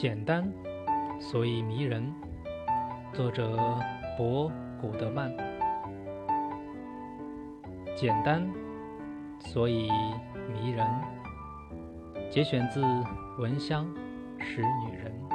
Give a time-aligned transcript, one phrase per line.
[0.00, 0.48] 简单
[1.18, 2.14] 所以迷人。
[3.12, 3.58] 作者
[4.16, 4.48] 博
[4.80, 5.28] 古德曼。
[7.96, 8.48] 简单
[9.40, 9.90] 所以
[10.52, 10.86] 迷人。
[12.30, 12.80] 节选自
[13.40, 13.92] 闻香
[14.38, 15.27] 识女人。